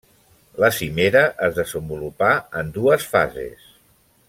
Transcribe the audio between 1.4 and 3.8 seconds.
es desenvolupà en dues fases.